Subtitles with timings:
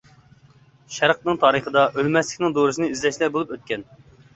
[0.95, 3.91] شەرقنىڭ تارىخىدا ئۆلمەسلىكنىڭ دورىسىنى ئىزدەشلەر بولۇپ ئۆتكەن.